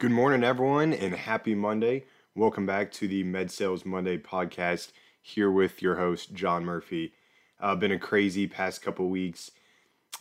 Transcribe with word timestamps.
Good 0.00 0.12
morning, 0.12 0.44
everyone, 0.44 0.92
and 0.92 1.12
happy 1.12 1.56
Monday. 1.56 2.04
Welcome 2.36 2.66
back 2.66 2.92
to 2.92 3.08
the 3.08 3.24
Med 3.24 3.50
Sales 3.50 3.84
Monday 3.84 4.16
podcast. 4.16 4.92
Here 5.20 5.50
with 5.50 5.82
your 5.82 5.96
host, 5.96 6.32
John 6.32 6.64
Murphy. 6.64 7.14
Uh, 7.58 7.74
been 7.74 7.90
a 7.90 7.98
crazy 7.98 8.46
past 8.46 8.80
couple 8.80 9.08
weeks. 9.08 9.50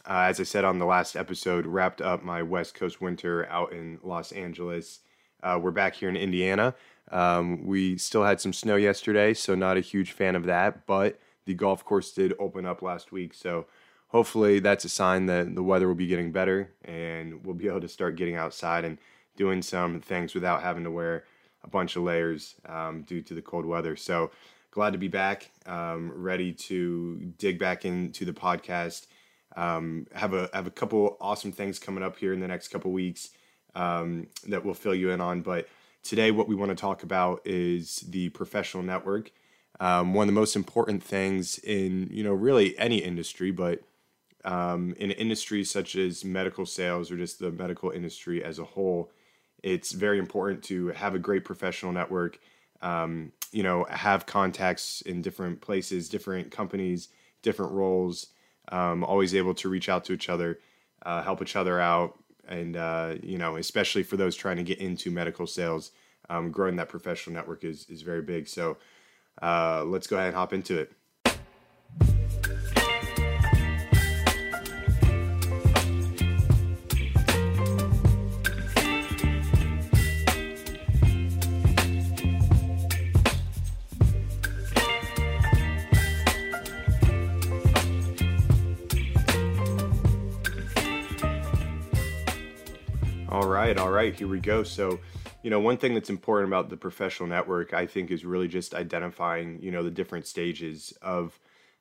Uh, 0.04 0.22
as 0.22 0.40
I 0.40 0.46
said 0.46 0.66
on 0.66 0.80
the 0.80 0.88
last 0.88 1.16
episode, 1.16 1.68
wrapped 1.68 2.02
up 2.02 2.24
my 2.24 2.42
West 2.42 2.74
Coast 2.74 3.02
winter 3.02 3.46
out 3.50 3.72
in 3.72 4.00
Los 4.02 4.32
Angeles. 4.32 5.02
Uh, 5.44 5.60
we're 5.62 5.70
back 5.70 5.94
here 5.94 6.10
in 6.10 6.18
Indiana. 6.18 6.74
Um, 7.12 7.64
we 7.64 8.00
still 8.00 8.24
had 8.24 8.42
some 8.42 8.54
snow 8.54 8.78
yesterday, 8.78 9.36
so 9.36 9.54
not 9.54 9.78
a 9.78 9.82
huge 9.82 10.12
fan 10.12 10.36
of 10.36 10.46
that. 10.46 10.88
But 10.88 11.20
the 11.46 11.54
golf 11.54 11.86
course 11.86 12.12
did 12.14 12.34
open 12.40 12.66
up 12.66 12.82
last 12.82 13.12
week, 13.12 13.36
so 13.36 13.68
hopefully 14.08 14.58
that's 14.58 14.86
a 14.86 14.90
sign 14.90 15.28
that 15.28 15.54
the 15.54 15.62
weather 15.62 15.88
will 15.88 15.94
be 15.94 16.08
getting 16.08 16.32
better 16.32 16.74
and 16.84 17.46
we'll 17.46 17.54
be 17.54 17.68
able 17.68 17.82
to 17.82 17.88
start 17.88 18.16
getting 18.16 18.38
outside 18.38 18.84
and 18.84 18.98
doing 19.38 19.62
some 19.62 20.02
things 20.02 20.34
without 20.36 20.62
having 20.62 20.84
to 20.84 20.92
wear 20.92 21.24
a 21.64 21.70
bunch 21.70 21.96
of 21.96 22.04
layers 22.04 22.56
um, 22.66 23.04
due 23.04 23.22
to 23.22 23.34
the 23.34 23.42
cold 23.42 23.66
weather. 23.66 23.96
So 23.96 24.32
glad 24.72 24.92
to 24.92 25.00
be 25.00 25.08
back, 25.08 25.50
um, 25.66 26.12
ready 26.14 26.52
to 26.54 27.34
dig 27.38 27.60
back 27.60 27.86
into 27.86 28.26
the 28.26 28.34
podcast. 28.34 29.08
Um, 29.56 30.08
have 30.14 30.34
a 30.34 30.50
have 30.54 30.68
a 30.68 30.72
couple 30.72 31.18
awesome 31.22 31.52
things 31.52 31.80
coming 31.80 32.04
up 32.04 32.18
here 32.18 32.34
in 32.34 32.40
the 32.40 32.48
next 32.48 32.68
couple 32.68 32.92
weeks 32.92 33.30
um, 33.76 34.28
that 34.48 34.64
we'll 34.64 34.74
fill 34.74 34.94
you 34.94 35.10
in 35.12 35.22
on. 35.22 35.42
But 35.42 35.68
today, 36.04 36.32
what 36.32 36.48
we 36.48 36.56
want 36.56 36.70
to 36.70 36.76
talk 36.76 37.04
about 37.04 37.42
is 37.46 38.04
the 38.10 38.30
professional 38.30 38.84
network. 38.84 39.32
Um, 39.80 40.14
one 40.14 40.28
of 40.28 40.34
the 40.34 40.40
most 40.40 40.56
important 40.56 41.04
things 41.04 41.60
in 41.60 42.10
you 42.12 42.24
know 42.24 42.34
really 42.34 42.78
any 42.78 42.98
industry, 42.98 43.52
but 43.52 43.82
um, 44.46 44.94
in 44.98 45.12
industries 45.12 45.70
such 45.70 45.96
as 45.96 46.24
medical 46.24 46.66
sales 46.66 47.12
or 47.12 47.18
just 47.18 47.40
the 47.40 47.52
medical 47.52 47.92
industry 47.92 48.44
as 48.44 48.60
a 48.60 48.64
whole, 48.64 49.12
it's 49.64 49.92
very 49.92 50.20
important 50.20 50.64
to 50.66 50.90
have 50.90 51.16
a 51.16 51.20
great 51.20 51.46
professional 51.46 51.92
network. 51.92 52.40
Um, 52.82 53.32
you 53.52 53.64
know, 53.64 53.86
have 53.90 54.26
contacts 54.26 55.02
in 55.02 55.22
different 55.22 55.62
places, 55.62 56.10
different 56.10 56.52
companies, 56.52 57.10
different 57.42 57.72
roles. 57.72 58.28
Um, 58.70 59.04
always 59.04 59.34
able 59.34 59.54
to 59.56 59.70
reach 59.70 59.88
out 59.88 60.04
to 60.06 60.14
each 60.14 60.30
other, 60.30 60.60
uh, 61.04 61.24
help 61.24 61.42
each 61.42 61.56
other 61.56 61.80
out, 61.80 62.20
and 62.48 62.76
uh, 62.76 63.16
you 63.24 63.38
know, 63.38 63.56
especially 63.56 64.04
for 64.04 64.18
those 64.18 64.36
trying 64.36 64.58
to 64.58 64.64
get 64.64 64.80
into 64.80 65.10
medical 65.10 65.48
sales, 65.48 65.92
um, 66.30 66.52
growing 66.52 66.76
that 66.76 66.90
professional 66.90 67.34
network 67.34 67.64
is 67.64 67.88
is 67.90 68.02
very 68.02 68.22
big. 68.22 68.48
So, 68.48 68.78
uh, 69.42 69.84
let's 69.86 70.08
go 70.08 70.18
ahead 70.18 70.28
and 70.28 70.36
hop 70.36 70.52
into 70.52 70.78
it. 70.78 70.92
Right, 93.68 93.78
all 93.80 93.92
right, 93.92 94.18
here 94.18 94.30
we 94.30 94.40
go. 94.40 94.64
So, 94.64 94.98
you 95.44 95.50
know, 95.50 95.60
one 95.60 95.76
thing 95.76 95.94
that's 95.94 96.10
important 96.10 96.48
about 96.48 96.70
the 96.70 96.78
professional 96.78 97.28
network, 97.28 97.74
I 97.74 97.86
think, 97.86 98.12
is 98.12 98.24
really 98.24 98.48
just 98.48 98.74
identifying, 98.74 99.62
you 99.62 99.72
know, 99.72 99.84
the 99.84 99.92
different 99.92 100.26
stages 100.26 100.94
of 101.02 101.38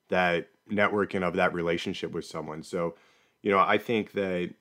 that 0.09 0.49
network 0.69 1.15
and 1.15 1.25
of 1.25 1.35
that 1.35 1.55
relationship 1.55 2.11
with 2.11 2.25
someone. 2.25 2.65
So, 2.65 2.97
you 3.41 3.53
know, 3.53 3.61
I 3.61 3.79
think 3.79 4.13
that, 4.13 4.53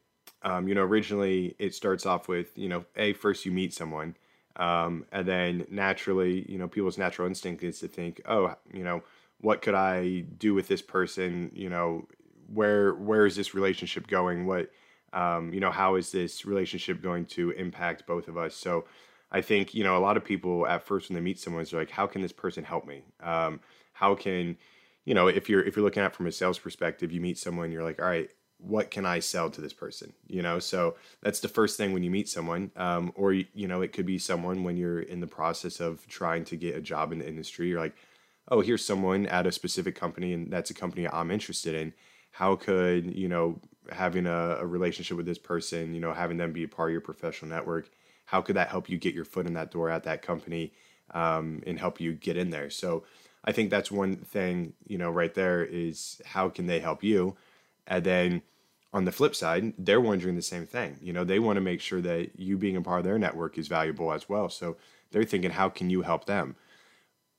um, 0.43 0.67
you 0.67 0.75
know, 0.75 0.83
originally 0.83 1.55
it 1.57 1.73
starts 1.73 2.05
off 2.05 2.27
with, 2.27 2.55
you 2.55 2.69
know, 2.69 2.85
a 2.95 3.13
first 3.13 3.43
you 3.43 3.51
meet 3.51 3.73
someone, 3.73 4.15
um, 4.57 5.05
and 5.11 5.27
then 5.27 5.65
naturally, 5.71 6.45
you 6.47 6.59
know, 6.59 6.67
people's 6.67 6.99
natural 6.99 7.27
instinct 7.27 7.63
is 7.63 7.79
to 7.79 7.87
think, 7.87 8.21
oh, 8.27 8.53
you 8.71 8.83
know, 8.83 9.01
what 9.41 9.63
could 9.63 9.73
I 9.73 10.19
do 10.19 10.53
with 10.53 10.67
this 10.67 10.83
person? 10.83 11.49
You 11.55 11.71
know, 11.71 12.07
where 12.53 12.93
where 12.93 13.25
is 13.25 13.35
this 13.35 13.55
relationship 13.55 14.05
going? 14.05 14.45
What 14.45 14.69
um, 15.15 15.53
you 15.53 15.59
know, 15.59 15.71
how 15.71 15.95
is 15.95 16.11
this 16.11 16.45
relationship 16.45 17.01
going 17.01 17.25
to 17.25 17.51
impact 17.51 18.05
both 18.05 18.27
of 18.27 18.37
us? 18.37 18.55
So 18.55 18.85
I 19.31 19.41
think, 19.41 19.73
you 19.73 19.83
know, 19.83 19.97
a 19.97 19.99
lot 19.99 20.17
of 20.17 20.25
people 20.25 20.67
at 20.67 20.85
first 20.85 21.09
when 21.09 21.15
they 21.15 21.21
meet 21.21 21.39
someone, 21.39 21.65
they're 21.69 21.79
like, 21.79 21.89
how 21.89 22.05
can 22.05 22.21
this 22.21 22.33
person 22.33 22.63
help 22.63 22.85
me? 22.85 23.03
Um, 23.23 23.61
how 23.93 24.13
can, 24.13 24.57
you 25.05 25.13
know, 25.13 25.27
if 25.27 25.49
you're, 25.49 25.63
if 25.63 25.75
you're 25.75 25.85
looking 25.85 26.03
at 26.03 26.13
from 26.13 26.27
a 26.27 26.31
sales 26.31 26.59
perspective, 26.59 27.11
you 27.11 27.21
meet 27.21 27.37
someone, 27.37 27.71
you're 27.71 27.83
like, 27.83 27.99
all 27.99 28.07
right, 28.07 28.29
what 28.57 28.91
can 28.91 29.05
I 29.05 29.19
sell 29.19 29.49
to 29.49 29.61
this 29.61 29.73
person? 29.73 30.13
You 30.27 30.41
know, 30.41 30.59
so 30.59 30.95
that's 31.21 31.39
the 31.39 31.47
first 31.47 31.77
thing 31.77 31.93
when 31.93 32.03
you 32.03 32.11
meet 32.11 32.27
someone, 32.27 32.71
um, 32.75 33.11
or, 33.15 33.33
you 33.33 33.67
know, 33.67 33.81
it 33.81 33.93
could 33.93 34.05
be 34.05 34.19
someone 34.19 34.63
when 34.63 34.77
you're 34.77 35.01
in 35.01 35.21
the 35.21 35.27
process 35.27 35.79
of 35.79 36.05
trying 36.07 36.43
to 36.45 36.57
get 36.57 36.75
a 36.75 36.81
job 36.81 37.11
in 37.11 37.19
the 37.19 37.27
industry. 37.27 37.69
You're 37.69 37.79
like, 37.79 37.95
oh, 38.49 38.61
here's 38.61 38.85
someone 38.85 39.25
at 39.27 39.47
a 39.47 39.51
specific 39.51 39.95
company 39.95 40.33
and 40.33 40.51
that's 40.51 40.69
a 40.69 40.73
company 40.73 41.07
I'm 41.07 41.31
interested 41.31 41.73
in 41.73 41.93
how 42.35 42.57
could 42.57 43.15
you 43.15 43.29
know 43.29 43.61
having 43.91 44.25
a, 44.25 44.57
a, 44.59 44.65
relationship 44.65 45.17
with 45.17 45.25
this 45.25 45.37
person 45.37 45.93
you 45.93 45.99
know 45.99 46.13
having 46.13 46.37
them 46.37 46.51
be 46.51 46.63
a 46.63 46.67
part 46.67 46.89
of 46.89 46.91
your 46.93 47.01
professional 47.01 47.49
network 47.49 47.89
how 48.25 48.41
could 48.41 48.55
that 48.55 48.69
help 48.69 48.89
you 48.89 48.97
get 48.97 49.13
your 49.13 49.25
foot 49.25 49.45
in 49.45 49.53
that 49.53 49.71
door 49.71 49.89
at 49.89 50.03
that 50.03 50.21
company 50.21 50.73
um, 51.11 51.61
and 51.65 51.79
help 51.79 52.01
you 52.01 52.13
get 52.13 52.37
in 52.37 52.49
there? 52.49 52.69
So 52.69 53.03
i 53.47 53.51
think 53.51 53.69
that's 53.69 53.91
one 53.91 54.15
thing 54.15 54.73
you 54.87 54.97
know 54.97 55.11
right 55.11 55.35
there 55.35 55.63
is 55.63 56.19
how 56.25 56.49
can 56.49 56.65
they 56.65 56.79
help 56.79 57.03
you? 57.03 57.37
And 57.87 58.03
then 58.03 58.41
on 58.91 59.05
the 59.05 59.11
flip 59.11 59.35
side 59.35 59.73
they're 59.77 60.01
wondering 60.01 60.35
the 60.35 60.41
same 60.41 60.65
thing. 60.65 60.97
You 61.01 61.13
know 61.13 61.23
they 61.23 61.39
want 61.39 61.57
to 61.57 61.61
make 61.61 61.81
sure 61.81 62.01
that 62.01 62.39
you 62.39 62.57
being 62.57 62.75
a 62.75 62.81
part 62.81 62.99
of 62.99 63.05
their 63.05 63.19
network 63.19 63.57
is 63.57 63.67
valuable 63.67 64.11
as 64.11 64.27
well. 64.27 64.49
So 64.49 64.77
they're 65.11 65.23
thinking 65.23 65.51
how 65.51 65.69
can 65.69 65.89
you 65.89 66.01
help 66.01 66.25
them 66.25 66.55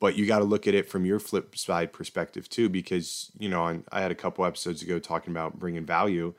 but 0.01 0.17
you 0.17 0.27
got 0.27 0.39
to 0.39 0.45
look 0.45 0.67
at 0.67 0.75
it 0.75 0.89
from 0.89 1.05
your 1.05 1.19
flip 1.19 1.57
side 1.57 1.93
perspective 1.93 2.49
too 2.49 2.69
because 2.69 3.31
you 3.39 3.49
know 3.49 3.62
on, 3.62 3.84
i 3.91 4.01
had 4.01 4.11
a 4.11 4.17
couple 4.17 4.45
episodes 4.45 4.83
ago 4.83 4.99
talking 4.99 5.33
about 5.33 5.59
bringing 5.59 5.87
value. 5.87 6.34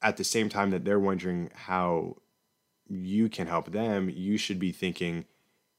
At 0.00 0.16
the 0.16 0.24
same 0.24 0.48
time 0.48 0.70
that 0.70 0.84
they're 0.84 1.00
wondering 1.00 1.50
how 1.54 2.18
you 2.88 3.28
can 3.28 3.46
help 3.46 3.72
them 3.72 4.10
you 4.14 4.38
should 4.38 4.58
be 4.58 4.72
thinking 4.72 5.24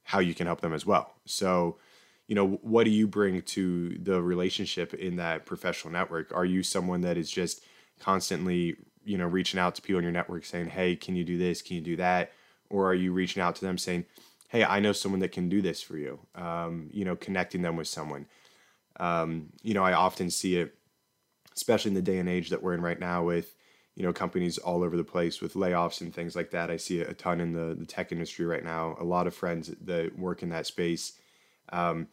how 0.03 0.19
you 0.19 0.33
can 0.33 0.47
help 0.47 0.61
them 0.61 0.73
as 0.73 0.85
well. 0.85 1.15
So 1.25 1.77
you 2.27 2.35
know 2.35 2.59
what 2.61 2.83
do 2.83 2.91
you 2.91 3.07
bring 3.07 3.41
to 3.41 3.97
the 3.97 4.21
relationship 4.21 4.93
in 4.93 5.15
that 5.17 5.45
professional 5.45 5.93
network? 5.93 6.31
Are 6.33 6.45
you 6.45 6.63
someone 6.63 7.01
that 7.01 7.17
is 7.17 7.31
just 7.31 7.63
constantly 7.99 8.75
you 9.03 9.17
know 9.17 9.27
reaching 9.27 9.59
out 9.59 9.75
to 9.75 9.81
people 9.81 9.99
in 9.99 10.03
your 10.03 10.11
network 10.11 10.45
saying 10.45 10.69
hey 10.69 10.95
can 10.95 11.15
you 11.15 11.23
do 11.23 11.37
this? 11.37 11.61
Can 11.61 11.75
you 11.75 11.81
do 11.81 11.95
that? 11.97 12.31
Or 12.71 12.87
are 12.87 12.95
you 12.95 13.13
reaching 13.13 13.41
out 13.41 13.55
to 13.55 13.65
them 13.65 13.79
saying 13.79 14.05
hey, 14.49 14.63
I 14.63 14.79
know 14.79 14.91
someone 14.91 15.21
that 15.21 15.31
can 15.31 15.47
do 15.47 15.61
this 15.61 15.81
for 15.81 15.97
you. 15.97 16.19
Um, 16.35 16.89
you 16.91 17.05
know, 17.05 17.15
connecting 17.15 17.61
them 17.61 17.75
with 17.75 17.87
someone. 17.87 18.25
Um, 18.99 19.53
you 19.63 19.73
know, 19.73 19.83
I 19.83 19.93
often 19.93 20.29
see 20.29 20.57
it, 20.57 20.75
especially 21.55 21.89
in 21.89 21.95
the 21.95 22.01
day 22.01 22.17
and 22.17 22.27
age 22.27 22.49
that 22.49 22.61
we're 22.61 22.73
in 22.73 22.81
right 22.81 22.99
now, 22.99 23.23
with 23.23 23.55
you 23.95 24.03
know 24.03 24.11
companies 24.11 24.57
all 24.57 24.83
over 24.83 24.97
the 24.97 25.03
place 25.03 25.41
with 25.41 25.53
layoffs 25.53 26.01
and 26.01 26.13
things 26.13 26.35
like 26.35 26.51
that. 26.51 26.69
I 26.69 26.77
see 26.77 26.99
it 26.99 27.09
a 27.09 27.13
ton 27.13 27.39
in 27.39 27.53
the 27.53 27.75
the 27.75 27.85
tech 27.85 28.11
industry 28.11 28.45
right 28.45 28.63
now. 28.63 28.97
A 28.99 29.05
lot 29.05 29.27
of 29.27 29.35
friends 29.35 29.71
that 29.81 30.17
work 30.17 30.43
in 30.43 30.49
that 30.49 30.65
space. 30.65 31.13
Um, 31.71 32.07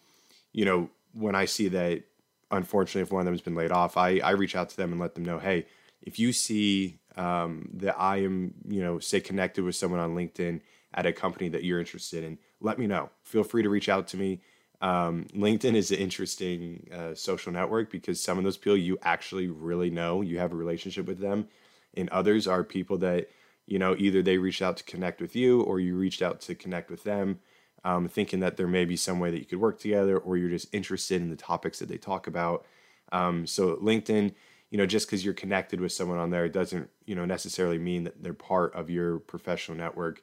you 0.52 0.64
know, 0.64 0.90
when 1.12 1.34
I 1.34 1.46
see 1.46 1.68
that, 1.68 2.04
unfortunately, 2.50 3.02
if 3.02 3.12
one 3.12 3.20
of 3.20 3.24
them 3.24 3.34
has 3.34 3.40
been 3.40 3.54
laid 3.54 3.72
off, 3.72 3.96
I 3.96 4.18
I 4.18 4.30
reach 4.30 4.54
out 4.54 4.68
to 4.70 4.76
them 4.76 4.92
and 4.92 5.00
let 5.00 5.14
them 5.14 5.24
know, 5.24 5.38
hey, 5.38 5.66
if 6.02 6.18
you 6.18 6.32
see 6.32 6.98
um, 7.16 7.70
that 7.74 7.98
I 7.98 8.18
am, 8.18 8.54
you 8.68 8.82
know, 8.82 8.98
say 8.98 9.20
connected 9.20 9.64
with 9.64 9.74
someone 9.74 10.00
on 10.00 10.14
LinkedIn 10.14 10.60
at 10.96 11.06
a 11.06 11.12
company 11.12 11.48
that 11.50 11.62
you're 11.62 11.78
interested 11.78 12.24
in, 12.24 12.38
let 12.60 12.78
me 12.78 12.86
know. 12.86 13.10
Feel 13.22 13.44
free 13.44 13.62
to 13.62 13.68
reach 13.68 13.88
out 13.88 14.08
to 14.08 14.16
me. 14.16 14.40
Um, 14.80 15.26
LinkedIn 15.34 15.74
is 15.74 15.90
an 15.90 15.98
interesting 15.98 16.88
uh, 16.92 17.14
social 17.14 17.52
network 17.52 17.90
because 17.90 18.22
some 18.22 18.38
of 18.38 18.44
those 18.44 18.56
people 18.56 18.76
you 18.76 18.98
actually 19.02 19.48
really 19.48 19.90
know, 19.90 20.22
you 20.22 20.38
have 20.38 20.52
a 20.52 20.56
relationship 20.56 21.06
with 21.06 21.18
them, 21.18 21.48
and 21.94 22.08
others 22.10 22.46
are 22.46 22.64
people 22.64 22.98
that 22.98 23.30
you 23.66 23.78
know 23.78 23.94
either 23.98 24.22
they 24.22 24.38
reached 24.38 24.62
out 24.62 24.76
to 24.78 24.84
connect 24.84 25.20
with 25.20 25.34
you 25.34 25.62
or 25.62 25.80
you 25.80 25.96
reached 25.96 26.22
out 26.22 26.40
to 26.42 26.54
connect 26.54 26.90
with 26.90 27.04
them, 27.04 27.40
um, 27.84 28.08
thinking 28.08 28.40
that 28.40 28.56
there 28.56 28.66
may 28.66 28.84
be 28.84 28.96
some 28.96 29.18
way 29.18 29.30
that 29.30 29.38
you 29.38 29.46
could 29.46 29.60
work 29.60 29.78
together, 29.78 30.18
or 30.18 30.36
you're 30.36 30.50
just 30.50 30.74
interested 30.74 31.22
in 31.22 31.30
the 31.30 31.36
topics 31.36 31.78
that 31.78 31.88
they 31.88 31.98
talk 31.98 32.26
about. 32.26 32.66
Um, 33.12 33.46
so 33.46 33.76
LinkedIn, 33.76 34.34
you 34.70 34.76
know, 34.76 34.86
just 34.86 35.06
because 35.06 35.24
you're 35.24 35.34
connected 35.34 35.80
with 35.80 35.92
someone 35.92 36.18
on 36.18 36.30
there 36.30 36.48
doesn't 36.50 36.90
you 37.06 37.14
know 37.14 37.24
necessarily 37.24 37.78
mean 37.78 38.04
that 38.04 38.22
they're 38.22 38.34
part 38.34 38.74
of 38.74 38.90
your 38.90 39.18
professional 39.20 39.78
network 39.78 40.22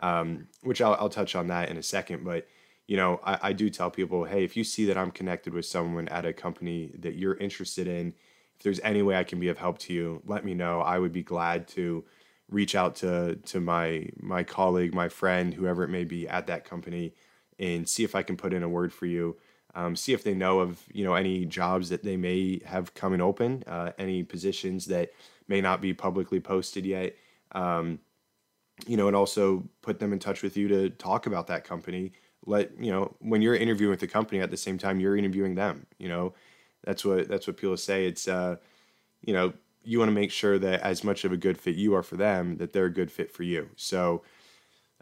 um, 0.00 0.48
which 0.62 0.80
I'll, 0.80 0.94
I'll 0.94 1.08
touch 1.08 1.34
on 1.34 1.48
that 1.48 1.70
in 1.70 1.76
a 1.76 1.82
second. 1.82 2.24
But 2.24 2.46
you 2.86 2.96
know, 2.96 3.20
I, 3.22 3.38
I 3.42 3.52
do 3.52 3.68
tell 3.70 3.90
people, 3.90 4.24
hey, 4.24 4.44
if 4.44 4.56
you 4.56 4.64
see 4.64 4.86
that 4.86 4.96
I'm 4.96 5.10
connected 5.10 5.52
with 5.52 5.66
someone 5.66 6.08
at 6.08 6.24
a 6.24 6.32
company 6.32 6.92
that 6.98 7.14
you're 7.14 7.36
interested 7.36 7.86
in, 7.86 8.14
if 8.56 8.62
there's 8.62 8.80
any 8.80 9.02
way 9.02 9.16
I 9.16 9.24
can 9.24 9.38
be 9.38 9.48
of 9.48 9.58
help 9.58 9.78
to 9.80 9.92
you, 9.92 10.22
let 10.26 10.44
me 10.44 10.54
know. 10.54 10.80
I 10.80 10.98
would 10.98 11.12
be 11.12 11.22
glad 11.22 11.68
to 11.68 12.04
reach 12.50 12.74
out 12.74 12.96
to 12.96 13.36
to 13.36 13.60
my 13.60 14.08
my 14.20 14.42
colleague, 14.42 14.94
my 14.94 15.08
friend, 15.08 15.54
whoever 15.54 15.84
it 15.84 15.88
may 15.88 16.04
be 16.04 16.26
at 16.26 16.46
that 16.48 16.64
company, 16.64 17.14
and 17.58 17.88
see 17.88 18.04
if 18.04 18.14
I 18.14 18.22
can 18.22 18.36
put 18.36 18.52
in 18.52 18.62
a 18.62 18.68
word 18.68 18.92
for 18.92 19.06
you. 19.06 19.36
Um, 19.74 19.94
see 19.94 20.12
if 20.12 20.24
they 20.24 20.34
know 20.34 20.60
of 20.60 20.82
you 20.92 21.04
know 21.04 21.14
any 21.14 21.44
jobs 21.44 21.90
that 21.90 22.02
they 22.02 22.16
may 22.16 22.60
have 22.64 22.94
coming 22.94 23.20
open, 23.20 23.62
uh, 23.66 23.92
any 23.98 24.24
positions 24.24 24.86
that 24.86 25.10
may 25.46 25.60
not 25.60 25.80
be 25.80 25.92
publicly 25.92 26.40
posted 26.40 26.84
yet. 26.84 27.14
Um, 27.52 28.00
you 28.86 28.96
know, 28.96 29.06
and 29.06 29.16
also 29.16 29.68
put 29.82 29.98
them 29.98 30.12
in 30.12 30.18
touch 30.18 30.42
with 30.42 30.56
you 30.56 30.68
to 30.68 30.90
talk 30.90 31.26
about 31.26 31.46
that 31.48 31.64
company. 31.64 32.12
Let 32.46 32.70
you 32.80 32.90
know 32.90 33.14
when 33.20 33.42
you're 33.42 33.54
interviewing 33.54 33.90
with 33.90 34.00
the 34.00 34.06
company 34.06 34.40
at 34.40 34.50
the 34.50 34.56
same 34.56 34.78
time 34.78 35.00
you're 35.00 35.16
interviewing 35.16 35.54
them. 35.54 35.86
You 35.98 36.08
know, 36.08 36.34
that's 36.84 37.04
what 37.04 37.28
that's 37.28 37.46
what 37.46 37.56
people 37.56 37.76
say. 37.76 38.06
It's 38.06 38.28
uh, 38.28 38.56
you 39.22 39.32
know, 39.32 39.52
you 39.82 39.98
want 39.98 40.08
to 40.08 40.14
make 40.14 40.30
sure 40.30 40.58
that 40.58 40.80
as 40.82 41.04
much 41.04 41.24
of 41.24 41.32
a 41.32 41.36
good 41.36 41.58
fit 41.58 41.76
you 41.76 41.94
are 41.94 42.02
for 42.02 42.16
them, 42.16 42.56
that 42.58 42.72
they're 42.72 42.86
a 42.86 42.92
good 42.92 43.10
fit 43.10 43.32
for 43.32 43.42
you. 43.42 43.70
So, 43.76 44.22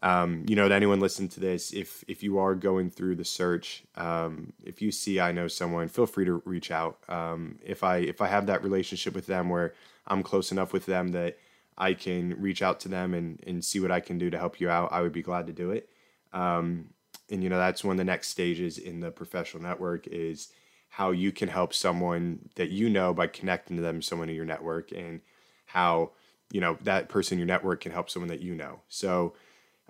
um, 0.02 0.44
you 0.48 0.56
know, 0.56 0.68
to 0.68 0.74
anyone 0.74 1.00
listening 1.00 1.28
to 1.30 1.40
this, 1.40 1.72
if 1.72 2.04
if 2.08 2.22
you 2.22 2.38
are 2.38 2.54
going 2.54 2.90
through 2.90 3.16
the 3.16 3.24
search, 3.24 3.84
um, 3.96 4.52
if 4.64 4.82
you 4.82 4.90
see 4.90 5.20
I 5.20 5.32
know 5.32 5.48
someone, 5.48 5.88
feel 5.88 6.06
free 6.06 6.24
to 6.24 6.42
reach 6.44 6.70
out. 6.70 6.98
Um, 7.08 7.58
if 7.64 7.84
I 7.84 7.98
if 7.98 8.20
I 8.20 8.28
have 8.28 8.46
that 8.46 8.62
relationship 8.62 9.14
with 9.14 9.26
them 9.26 9.48
where 9.48 9.74
I'm 10.06 10.22
close 10.22 10.52
enough 10.52 10.72
with 10.72 10.86
them 10.86 11.08
that 11.08 11.38
I 11.78 11.94
can 11.94 12.40
reach 12.40 12.62
out 12.62 12.80
to 12.80 12.88
them 12.88 13.14
and, 13.14 13.42
and 13.46 13.64
see 13.64 13.80
what 13.80 13.90
I 13.90 14.00
can 14.00 14.18
do 14.18 14.30
to 14.30 14.38
help 14.38 14.60
you 14.60 14.70
out, 14.70 14.92
I 14.92 15.02
would 15.02 15.12
be 15.12 15.22
glad 15.22 15.46
to 15.46 15.52
do 15.52 15.70
it. 15.70 15.90
Um, 16.32 16.90
and 17.30 17.42
you 17.42 17.48
know, 17.48 17.58
that's 17.58 17.84
one 17.84 17.94
of 17.94 17.98
the 17.98 18.04
next 18.04 18.28
stages 18.28 18.78
in 18.78 19.00
the 19.00 19.10
professional 19.10 19.62
network 19.62 20.06
is 20.06 20.48
how 20.88 21.10
you 21.10 21.32
can 21.32 21.48
help 21.48 21.74
someone 21.74 22.48
that 22.54 22.70
you 22.70 22.88
know 22.88 23.12
by 23.12 23.26
connecting 23.26 23.76
to 23.76 23.82
them, 23.82 24.00
someone 24.00 24.28
in 24.28 24.36
your 24.36 24.44
network, 24.44 24.92
and 24.92 25.20
how 25.66 26.12
you 26.50 26.60
know 26.60 26.78
that 26.82 27.08
person 27.08 27.34
in 27.34 27.40
your 27.40 27.46
network 27.46 27.80
can 27.80 27.92
help 27.92 28.08
someone 28.08 28.28
that 28.28 28.40
you 28.40 28.54
know. 28.54 28.80
So, 28.88 29.34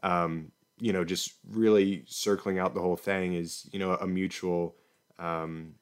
um, 0.03 0.50
you 0.81 0.93
know, 0.93 1.05
just 1.05 1.35
really 1.49 2.05
circling 2.06 2.59
out 2.59 2.75
the 2.75 2.81
whole 2.81 2.97
thing 2.97 3.35
is 3.35 3.69
you 3.73 3.79
know 3.79 3.94
a 3.94 4.06
mutual. 4.06 4.75
Um, 5.19 5.75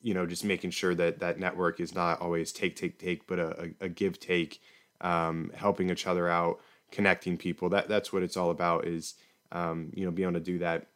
you 0.00 0.14
know, 0.14 0.26
just 0.26 0.44
making 0.44 0.70
sure 0.70 0.96
that 0.96 1.20
that 1.20 1.38
network 1.38 1.78
is 1.78 1.94
not 1.94 2.20
always 2.20 2.50
take, 2.50 2.74
take, 2.74 2.98
take, 2.98 3.24
but 3.28 3.38
a, 3.38 3.62
a, 3.80 3.84
a 3.84 3.88
give, 3.88 4.18
take, 4.18 4.60
um, 5.02 5.50
helping 5.54 5.90
each 5.90 6.06
other 6.06 6.28
out, 6.28 6.60
connecting 6.90 7.36
people. 7.36 7.68
That 7.68 7.88
that's 7.88 8.12
what 8.12 8.22
it's 8.22 8.36
all 8.36 8.50
about. 8.50 8.86
Is 8.86 9.14
um, 9.50 9.90
you 9.94 10.04
know 10.04 10.10
being 10.10 10.28
able 10.28 10.40
to 10.40 10.44
do 10.44 10.58
that. 10.58 10.86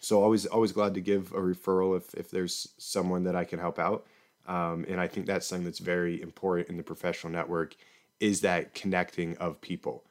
So 0.00 0.22
always 0.22 0.46
always 0.46 0.72
glad 0.72 0.94
to 0.94 1.00
give 1.00 1.32
a 1.32 1.40
referral 1.40 1.96
if 1.96 2.14
if 2.14 2.30
there's 2.30 2.68
someone 2.78 3.24
that 3.24 3.36
I 3.36 3.44
can 3.44 3.58
help 3.58 3.78
out. 3.78 4.06
Um, 4.46 4.84
and 4.88 5.00
I 5.00 5.06
think 5.06 5.26
that's 5.26 5.46
something 5.46 5.64
that's 5.64 5.78
very 5.78 6.20
important 6.20 6.68
in 6.68 6.76
the 6.76 6.82
professional 6.82 7.32
network 7.32 7.76
is 8.18 8.40
that 8.40 8.74
connecting 8.74 9.36
of 9.38 9.60
people. 9.60 10.04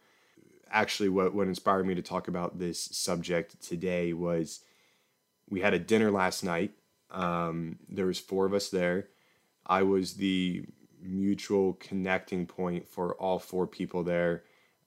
Actually, 0.72 1.10
what 1.10 1.34
what 1.34 1.48
inspired 1.48 1.86
me 1.86 1.96
to 1.96 2.02
talk 2.02 2.28
about 2.28 2.60
this 2.60 2.80
subject 2.80 3.62
today 3.62 4.14
was 4.14 4.62
we 5.50 5.62
had 5.62 5.74
a 5.74 5.80
dinner 5.80 6.12
last 6.12 6.44
night. 6.44 6.72
Um, 7.12 7.80
there 7.90 8.06
was 8.06 8.20
four 8.20 8.46
of 8.46 8.54
us 8.54 8.70
there. 8.70 9.08
I 9.66 9.84
was 9.84 10.16
the 10.16 10.66
mutual 11.02 11.74
connecting 11.74 12.46
point 12.46 12.88
for 12.88 13.16
all 13.16 13.40
four 13.40 13.68
people 13.68 14.04
there. 14.04 14.44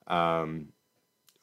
Um, 0.07 0.69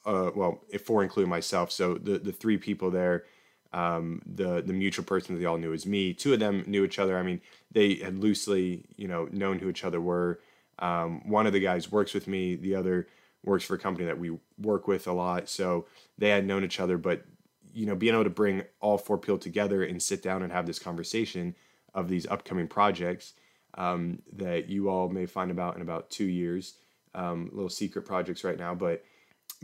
uh, 0.05 0.31
well, 0.35 0.61
if 0.71 0.83
four 0.83 1.03
include 1.03 1.29
myself, 1.29 1.71
so 1.71 1.95
the 1.95 2.19
the 2.19 2.33
three 2.33 2.57
people 2.57 2.91
there, 2.91 3.25
um, 3.73 4.23
the 4.27 4.63
the 4.63 4.73
mutual 4.73 5.05
person 5.05 5.35
that 5.35 5.41
they 5.41 5.47
all 5.47 5.59
knew 5.59 5.73
is 5.73 5.87
me. 5.87 6.15
Two 6.15 6.33
of 6.33 6.41
them 6.41 6.65
knew 6.67 6.85
each 6.85 6.99
other. 6.99 7.19
I 7.19 7.23
mean, 7.23 7.41
they 7.71 7.97
had 7.97 8.19
loosely, 8.19 8.85
you 8.97 9.09
know, 9.09 9.29
known 9.31 9.59
who 9.59 9.69
each 9.69 9.85
other 9.85 10.01
were. 10.01 10.41
Um, 10.79 11.29
one 11.29 11.47
of 11.47 11.53
the 11.53 11.61
guys 11.61 11.93
works 11.93 12.15
with 12.15 12.27
me. 12.27 12.55
The 12.55 12.75
other 12.75 13.09
works 13.45 13.65
for 13.65 13.75
a 13.75 13.79
company 13.79 14.07
that 14.07 14.19
we 14.19 14.39
work 14.59 14.89
with 14.89 15.07
a 15.07 15.13
lot. 15.13 15.49
So 15.49 15.87
they 16.19 16.31
had 16.31 16.47
known 16.47 16.65
each 16.65 16.81
other, 16.81 16.99
but 16.99 17.25
you 17.73 17.87
know, 17.87 17.95
being 17.95 18.15
able 18.15 18.25
to 18.25 18.31
bring 18.31 18.65
all 18.81 18.99
four 18.99 19.19
people 19.19 19.39
together 19.39 19.85
and 19.85 20.03
sit 20.03 20.23
down 20.23 20.43
and 20.43 20.53
have 20.53 20.67
this 20.67 20.79
conversation 20.79 21.55
of 21.95 22.09
these 22.09 22.27
upcoming 22.27 22.67
projects 22.67 23.35
um, 23.75 24.23
that 24.33 24.69
you 24.69 24.89
all 24.89 25.09
may 25.09 25.27
find 25.27 25.51
about 25.51 25.77
in 25.77 25.83
about 25.83 26.11
two 26.11 26.27
years. 26.27 26.75
Um, 27.15 27.51
little 27.53 27.71
secret 27.71 28.03
projects 28.03 28.45
right 28.45 28.59
now, 28.59 28.75
but 28.75 29.05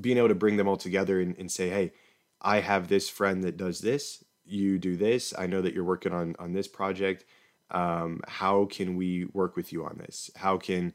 being 0.00 0.18
able 0.18 0.28
to 0.28 0.34
bring 0.34 0.56
them 0.56 0.66
all 0.66 0.76
together 0.76 1.20
and, 1.20 1.36
and 1.38 1.50
say, 1.50 1.68
hey, 1.68 1.92
I 2.40 2.60
have 2.60 2.88
this 2.88 3.08
friend 3.08 3.44
that 3.44 3.56
does 3.56 3.80
this. 3.80 4.24
You 4.44 4.78
do 4.78 4.96
this. 4.96 5.32
I 5.36 5.46
know 5.46 5.62
that 5.62 5.74
you're 5.74 5.84
working 5.84 6.12
on 6.12 6.36
on 6.38 6.52
this 6.52 6.68
project. 6.68 7.24
Um, 7.70 8.20
how 8.28 8.66
can 8.66 8.96
we 8.96 9.24
work 9.32 9.56
with 9.56 9.72
you 9.72 9.84
on 9.84 9.98
this? 9.98 10.30
How 10.36 10.56
can 10.56 10.92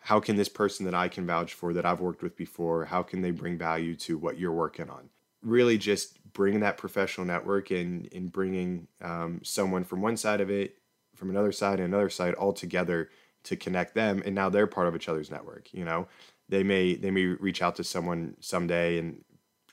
how 0.00 0.18
can 0.18 0.36
this 0.36 0.48
person 0.48 0.86
that 0.86 0.94
I 0.94 1.08
can 1.08 1.26
vouch 1.26 1.54
for 1.54 1.72
that 1.74 1.84
I've 1.84 2.00
worked 2.00 2.22
with 2.22 2.36
before? 2.36 2.86
How 2.86 3.02
can 3.02 3.20
they 3.20 3.30
bring 3.30 3.58
value 3.58 3.94
to 3.96 4.16
what 4.18 4.38
you're 4.38 4.52
working 4.52 4.88
on? 4.88 5.10
Really, 5.42 5.78
just 5.78 6.18
bringing 6.32 6.60
that 6.60 6.78
professional 6.78 7.26
network 7.26 7.70
and 7.70 8.08
and 8.12 8.32
bringing 8.32 8.88
um, 9.00 9.40
someone 9.44 9.84
from 9.84 10.00
one 10.00 10.16
side 10.16 10.40
of 10.40 10.50
it 10.50 10.79
from 11.20 11.30
another 11.30 11.52
side 11.52 11.78
and 11.78 11.94
another 11.94 12.10
side 12.10 12.34
all 12.34 12.52
together 12.52 13.10
to 13.44 13.56
connect 13.56 13.94
them 13.94 14.22
and 14.24 14.34
now 14.34 14.48
they're 14.48 14.66
part 14.66 14.88
of 14.88 14.96
each 14.96 15.08
other's 15.08 15.30
network 15.30 15.72
you 15.72 15.84
know? 15.84 16.08
They 16.48 16.64
may 16.64 16.96
they 16.96 17.12
may 17.12 17.26
reach 17.26 17.62
out 17.62 17.76
to 17.76 17.84
someone 17.84 18.34
someday 18.40 18.98
and 18.98 19.22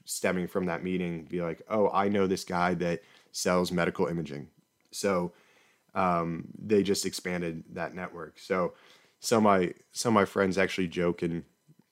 stemming 0.06 0.48
from 0.48 0.66
that 0.68 0.84
meeting 0.84 1.24
be 1.24 1.42
like 1.42 1.62
oh 1.70 1.90
i 1.90 2.08
know 2.08 2.28
this 2.28 2.44
guy 2.44 2.76
that 2.76 3.02
sells 3.38 3.72
medical 3.72 4.08
imaging. 4.08 4.48
So 4.92 5.32
um, 5.94 6.48
they 6.58 6.84
just 6.84 7.06
expanded 7.06 7.64
that 7.74 7.94
network. 7.94 8.40
So 8.40 8.74
some 9.20 9.38
of 9.38 9.44
my 9.44 9.74
some 9.92 10.16
of 10.16 10.22
my 10.22 10.26
friends 10.26 10.58
actually 10.58 10.88
joke 10.88 11.22
and 11.22 11.44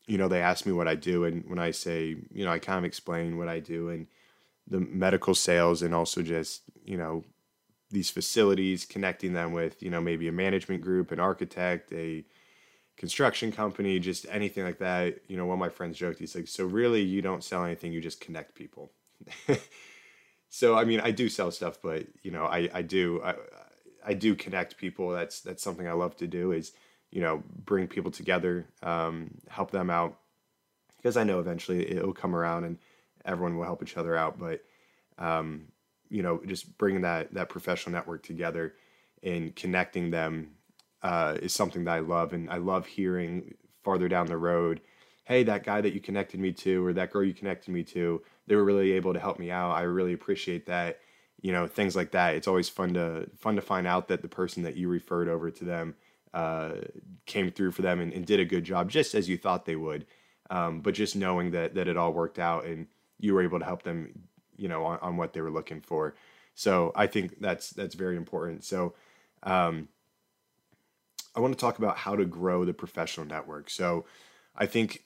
you 0.08 0.18
know 0.18 0.28
they 0.28 0.42
ask 0.42 0.68
me 0.68 0.72
what 0.72 0.88
i 0.88 0.94
do 0.94 1.24
and 1.24 1.44
when 1.50 1.58
i 1.58 1.72
say 1.72 2.16
you 2.32 2.46
know 2.46 2.52
i 2.52 2.60
kind 2.60 2.78
of 2.78 2.86
explain 2.86 3.36
what 3.40 3.48
i 3.48 3.60
do 3.60 3.90
and 3.90 4.06
the 4.68 4.80
medical 4.80 5.34
sales 5.34 5.82
and 5.82 5.96
also 5.96 6.22
just 6.22 6.62
you 6.86 6.98
know 6.98 7.24
these 7.96 8.10
facilities, 8.10 8.86
connecting 8.86 9.32
them 9.32 9.54
with, 9.54 9.82
you 9.82 9.90
know, 9.90 10.02
maybe 10.02 10.28
a 10.28 10.32
management 10.32 10.82
group, 10.82 11.14
an 11.14 11.20
architect, 11.20 11.94
a 11.94 12.26
construction 12.98 13.54
company, 13.54 14.00
just 14.00 14.26
anything 14.30 14.66
like 14.66 14.80
that. 14.80 15.22
You 15.30 15.38
know, 15.38 15.46
one 15.46 15.56
of 15.56 15.60
my 15.60 15.70
friends 15.70 15.98
joked, 15.98 16.20
he's 16.20 16.36
like, 16.36 16.50
so 16.50 16.66
really 16.66 17.02
you 17.02 17.22
don't 17.22 17.42
sell 17.42 17.64
anything, 17.64 17.94
you 17.94 18.02
just 18.02 18.20
connect 18.20 18.54
people. 18.54 18.92
so, 20.50 20.78
I 20.78 20.84
mean, 20.84 21.00
I 21.00 21.12
do 21.12 21.30
sell 21.30 21.52
stuff, 21.52 21.80
but 21.82 22.06
you 22.22 22.32
know, 22.32 22.44
I, 22.44 22.70
I 22.74 22.82
do, 22.82 23.22
I, 23.24 23.36
I 24.06 24.14
do 24.14 24.36
connect 24.36 24.76
people. 24.76 25.10
That's, 25.12 25.40
that's 25.40 25.64
something 25.64 25.88
I 25.88 25.94
love 25.94 26.18
to 26.18 26.28
do 26.28 26.52
is, 26.52 26.74
you 27.12 27.22
know, 27.22 27.44
bring 27.64 27.88
people 27.88 28.12
together, 28.12 28.68
um, 28.84 29.36
help 29.48 29.72
them 29.72 29.90
out 29.90 30.20
because 30.98 31.16
I 31.16 31.24
know 31.24 31.40
eventually 31.40 31.90
it'll 31.90 32.14
come 32.14 32.36
around 32.36 32.66
and 32.66 32.78
everyone 33.24 33.56
will 33.56 33.64
help 33.64 33.82
each 33.82 33.96
other 33.96 34.18
out. 34.18 34.38
But, 34.38 34.66
um, 35.18 35.68
you 36.16 36.24
know, 36.24 36.40
just 36.46 36.78
bringing 36.78 37.02
that 37.02 37.34
that 37.34 37.50
professional 37.50 37.94
network 37.94 38.24
together 38.24 38.74
and 39.22 39.54
connecting 39.54 40.12
them 40.12 40.52
uh, 41.04 41.36
is 41.42 41.52
something 41.52 41.84
that 41.84 41.92
I 41.92 42.00
love, 42.00 42.32
and 42.32 42.50
I 42.50 42.58
love 42.58 42.86
hearing 42.86 43.54
farther 43.84 44.08
down 44.08 44.28
the 44.28 44.38
road, 44.38 44.80
hey, 45.26 45.44
that 45.44 45.66
guy 45.66 45.82
that 45.82 45.94
you 45.94 46.00
connected 46.00 46.40
me 46.40 46.54
to, 46.54 46.86
or 46.86 46.94
that 46.94 47.12
girl 47.12 47.24
you 47.24 47.34
connected 47.34 47.72
me 47.72 47.84
to, 47.84 48.22
they 48.48 48.56
were 48.56 48.64
really 48.64 48.94
able 48.94 49.14
to 49.14 49.20
help 49.20 49.40
me 49.40 49.52
out. 49.52 49.72
I 49.72 49.82
really 49.82 50.14
appreciate 50.14 50.68
that. 50.68 51.00
You 51.42 51.52
know, 51.52 51.68
things 51.68 51.98
like 51.98 52.12
that. 52.12 52.36
It's 52.36 52.48
always 52.48 52.70
fun 52.70 52.94
to 52.94 53.30
fun 53.38 53.58
to 53.58 53.62
find 53.62 53.86
out 53.86 54.08
that 54.08 54.22
the 54.22 54.30
person 54.30 54.64
that 54.64 54.78
you 54.78 54.88
referred 54.88 55.28
over 55.28 55.52
to 55.52 55.66
them 55.66 55.96
uh, 56.34 56.76
came 57.26 57.52
through 57.52 57.72
for 57.72 57.82
them 57.82 58.00
and, 58.00 58.14
and, 58.14 58.26
did 58.26 58.40
a 58.40 58.46
good 58.46 58.64
job, 58.64 58.90
just 58.90 59.14
as 59.14 59.28
you 59.30 59.38
thought 59.38 59.66
they 59.66 59.76
would. 59.76 60.06
Um, 60.50 60.80
but 60.80 60.94
just 60.94 61.16
knowing 61.16 61.52
that 61.52 61.76
that 61.76 61.90
it 61.90 61.98
all 61.98 62.14
worked 62.14 62.40
out 62.40 62.66
and 62.66 62.88
you 63.20 63.34
were 63.34 63.44
able 63.44 63.60
to 63.60 63.66
help 63.66 63.84
them 63.84 64.28
you 64.58 64.68
know 64.68 64.86
on, 64.86 65.00
on 65.02 65.18
what 65.18 65.34
they 65.34 65.42
were 65.42 65.52
looking 65.52 65.82
for. 65.82 66.16
So 66.54 66.92
i 66.96 67.08
think 67.08 67.40
that's 67.40 67.72
that's 67.72 67.96
very 67.96 68.18
important. 68.18 68.64
So 68.64 68.94
um, 69.44 69.90
i 71.36 71.40
want 71.40 71.54
to 71.54 71.60
talk 71.60 71.78
about 71.78 71.98
how 71.98 72.16
to 72.16 72.26
grow 72.26 72.66
the 72.66 72.74
professional 72.74 73.26
network. 73.26 73.70
So 73.70 74.06
i 74.56 74.66
think 74.66 75.04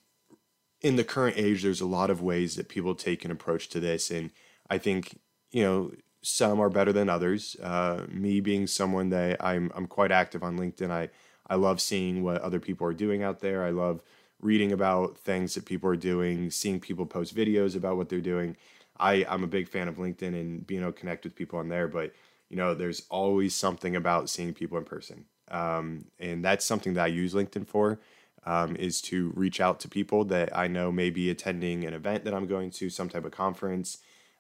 in 0.82 0.96
the 0.96 1.04
current 1.04 1.38
age 1.38 1.64
there's 1.64 1.82
a 1.82 1.86
lot 1.86 2.10
of 2.10 2.22
ways 2.22 2.56
that 2.56 2.70
people 2.70 2.96
take 2.96 3.26
an 3.26 3.32
approach 3.32 3.68
to 3.68 3.82
this 3.82 4.10
and 4.12 4.32
i 4.70 4.78
think 4.78 5.20
you 5.52 5.62
know 5.64 5.92
some 6.22 6.60
are 6.60 6.70
better 6.70 6.92
than 6.92 7.10
others. 7.10 7.56
Uh, 7.62 8.06
me 8.10 8.42
being 8.42 8.68
someone 8.68 9.10
that 9.10 9.44
I'm, 9.44 9.72
I'm 9.74 9.88
quite 9.88 10.12
active 10.12 10.44
on 10.44 10.58
linkedin 10.58 10.92
i 10.92 11.10
i 11.50 11.56
love 11.56 11.82
seeing 11.82 12.24
what 12.24 12.42
other 12.42 12.60
people 12.60 12.86
are 12.88 12.94
doing 12.94 13.24
out 13.24 13.40
there. 13.40 13.64
I 13.64 13.72
love 13.72 14.02
reading 14.42 14.72
about 14.72 15.18
things 15.18 15.56
that 15.56 15.66
people 15.66 15.90
are 15.90 15.96
doing 15.96 16.52
seeing 16.52 16.80
people 16.80 17.06
post 17.06 17.36
videos 17.36 17.76
about 17.76 17.98
what 17.98 18.10
they're 18.10 18.22
doing 18.22 18.56
I 19.00 19.26
I'm 19.30 19.44
a 19.44 19.48
big 19.48 19.68
fan 19.68 19.88
of 19.88 19.98
LinkedIn 19.98 20.40
and 20.40 20.66
being 20.66 20.82
able 20.82 20.92
to 20.92 21.00
connect 21.00 21.24
with 21.24 21.36
people 21.36 21.60
on 21.60 21.70
there, 21.70 21.88
but 21.88 22.14
you 22.50 22.58
know, 22.58 22.74
there's 22.74 23.04
always 23.10 23.54
something 23.56 23.96
about 23.96 24.30
seeing 24.30 24.54
people 24.54 24.78
in 24.78 24.84
person, 24.84 25.26
um, 25.50 26.06
and 26.20 26.44
that's 26.44 26.66
something 26.66 26.94
that 26.96 27.04
I 27.04 27.08
use 27.08 27.34
LinkedIn 27.34 27.68
for. 27.68 28.00
Um, 28.46 28.78
is 28.78 29.02
to 29.02 29.34
reach 29.36 29.60
out 29.60 29.82
to 29.82 29.90
people 29.90 30.24
that 30.26 30.58
I 30.58 30.68
know 30.68 30.94
may 30.94 31.10
be 31.10 31.30
attending 31.30 31.84
an 31.84 31.94
event 31.94 32.24
that 32.24 32.34
I'm 32.34 32.48
going 32.48 32.72
to, 32.72 32.90
some 32.90 33.10
type 33.10 33.26
of 33.26 33.32
conference, 33.32 33.98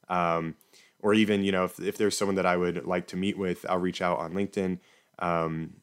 um, 0.07 0.55
or 1.01 1.13
even 1.13 1.43
you 1.43 1.51
know 1.51 1.65
if, 1.65 1.79
if 1.79 1.97
there's 1.97 2.17
someone 2.17 2.35
that 2.35 2.45
I 2.45 2.57
would 2.57 2.85
like 2.85 3.07
to 3.07 3.17
meet 3.17 3.37
with, 3.37 3.65
I'll 3.69 3.77
reach 3.77 4.01
out 4.01 4.19
on 4.19 4.33
LinkedIn 4.33 4.79
um, 5.19 5.73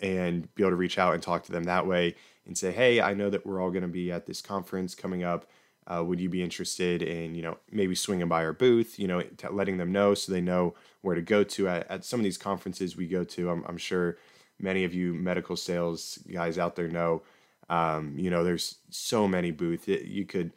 and 0.00 0.52
be 0.54 0.62
able 0.62 0.70
to 0.70 0.76
reach 0.76 0.98
out 0.98 1.14
and 1.14 1.22
talk 1.22 1.44
to 1.44 1.52
them 1.52 1.64
that 1.64 1.86
way 1.86 2.16
and 2.46 2.58
say, 2.58 2.72
hey, 2.72 3.00
I 3.00 3.14
know 3.14 3.30
that 3.30 3.46
we're 3.46 3.60
all 3.60 3.70
going 3.70 3.82
to 3.82 3.88
be 3.88 4.10
at 4.10 4.26
this 4.26 4.42
conference 4.42 4.94
coming 4.94 5.22
up 5.22 5.46
uh, 5.92 6.02
would 6.04 6.20
you 6.20 6.28
be 6.28 6.42
interested 6.42 7.02
in 7.02 7.34
you 7.34 7.42
know 7.42 7.58
maybe 7.72 7.94
swinging 7.94 8.28
by 8.28 8.44
our 8.44 8.52
booth 8.54 8.98
you 8.98 9.08
know 9.08 9.20
t- 9.22 9.48
letting 9.50 9.78
them 9.78 9.92
know 9.92 10.14
so 10.14 10.32
they 10.32 10.40
know 10.40 10.74
where 11.02 11.14
to 11.16 11.22
go 11.22 11.42
to 11.44 11.68
at, 11.68 11.90
at 11.90 12.04
some 12.04 12.20
of 12.20 12.24
these 12.24 12.38
conferences 12.38 12.96
we 12.96 13.06
go 13.06 13.24
to 13.24 13.50
i'm, 13.50 13.64
I'm 13.68 13.78
sure 13.78 14.16
many 14.58 14.84
of 14.84 14.94
you 14.94 15.14
medical 15.14 15.56
sales 15.56 16.18
guys 16.32 16.58
out 16.58 16.76
there 16.76 16.88
know 16.88 17.22
Um, 17.68 18.18
you 18.18 18.30
know, 18.30 18.42
there's 18.44 18.78
so 18.90 19.28
many 19.28 19.52
booths. 19.52 19.86
You 19.86 20.26
could, 20.26 20.52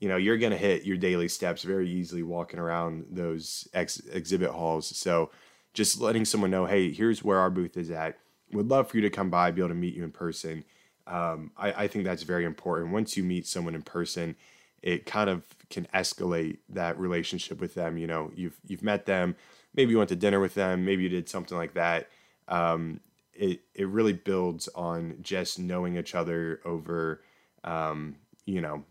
you 0.00 0.08
know, 0.08 0.16
you're 0.16 0.38
going 0.38 0.52
to 0.52 0.58
hit 0.58 0.84
your 0.84 0.96
daily 0.96 1.28
steps 1.28 1.62
very 1.62 1.88
easily 1.88 2.22
walking 2.22 2.58
around 2.58 3.06
those 3.10 3.68
ex- 3.74 4.00
exhibit 4.12 4.50
halls. 4.50 4.96
So 4.96 5.30
just 5.74 6.00
letting 6.00 6.24
someone 6.24 6.50
know, 6.50 6.66
hey, 6.66 6.92
here's 6.92 7.22
where 7.22 7.38
our 7.38 7.50
booth 7.50 7.76
is 7.76 7.90
at. 7.90 8.16
Would 8.52 8.68
love 8.68 8.88
for 8.88 8.96
you 8.96 9.02
to 9.02 9.10
come 9.10 9.30
by, 9.30 9.50
be 9.50 9.60
able 9.60 9.68
to 9.70 9.74
meet 9.74 9.94
you 9.94 10.04
in 10.04 10.12
person. 10.12 10.64
Um, 11.06 11.50
I, 11.58 11.84
I 11.84 11.88
think 11.88 12.04
that's 12.04 12.22
very 12.24 12.44
important. 12.46 12.92
Once 12.92 13.16
you 13.18 13.22
meet 13.24 13.46
someone 13.46 13.74
in 13.74 13.82
person, 13.82 14.36
it 14.82 15.06
kind 15.06 15.28
of 15.30 15.44
can 15.70 15.86
escalate 15.94 16.58
that 16.68 16.98
relationship 16.98 17.60
with 17.60 17.74
them. 17.74 17.98
You 17.98 18.06
know, 18.06 18.30
you've 18.34 18.58
you've 18.66 18.82
met 18.82 19.06
them, 19.06 19.36
maybe 19.74 19.92
you 19.92 19.98
went 19.98 20.08
to 20.10 20.16
dinner 20.16 20.40
with 20.40 20.54
them, 20.54 20.84
maybe 20.84 21.02
you 21.02 21.08
did 21.08 21.28
something 21.28 21.56
like 21.56 21.74
that. 21.74 22.08
Um, 22.48 23.00
it 23.34 23.60
it 23.74 23.88
really 23.88 24.12
builds 24.12 24.68
on 24.74 25.18
just 25.20 25.58
knowing 25.58 25.96
each 25.96 26.14
other 26.14 26.60
over, 26.64 27.22
um, 27.64 28.16
you 28.44 28.60
know, 28.60 28.84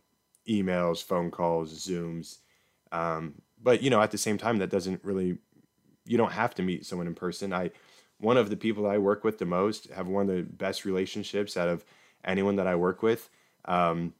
emails, 0.47 1.03
phone 1.03 1.31
calls, 1.31 1.87
Zooms. 1.87 2.37
Um, 2.91 3.41
but 3.61 3.81
you 3.81 3.89
know, 3.89 4.01
at 4.01 4.11
the 4.11 4.17
same 4.17 4.37
time, 4.37 4.57
that 4.57 4.69
doesn't 4.69 5.03
really 5.03 5.37
you 6.05 6.17
don't 6.17 6.31
have 6.31 6.53
to 6.55 6.61
meet 6.61 6.85
someone 6.85 7.07
in 7.07 7.15
person. 7.15 7.53
I 7.53 7.71
one 8.19 8.37
of 8.37 8.49
the 8.49 8.57
people 8.57 8.87
I 8.87 8.97
work 8.97 9.23
with 9.23 9.39
the 9.39 9.45
most 9.45 9.89
have 9.89 10.07
one 10.07 10.29
of 10.29 10.35
the 10.35 10.43
best 10.43 10.85
relationships 10.85 11.57
out 11.57 11.67
of 11.67 11.83
anyone 12.23 12.55
that 12.57 12.67
I 12.67 12.75
work 12.75 13.03
with. 13.03 13.29
Um, 13.65 14.13